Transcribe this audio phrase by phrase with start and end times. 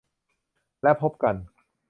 [0.83, 1.35] และพบกัน